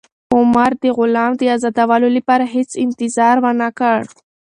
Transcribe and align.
عمر 0.35 0.71
د 0.83 0.85
غلام 0.97 1.31
د 1.37 1.41
ازادولو 1.55 2.07
لپاره 2.17 2.45
هېڅ 2.55 2.69
انتظار 2.85 3.35
ونه 3.43 3.67
کړ. 3.79 3.99